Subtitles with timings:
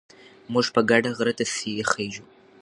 [0.51, 1.43] موږ په ګډه غره ته
[1.91, 2.25] خېژو.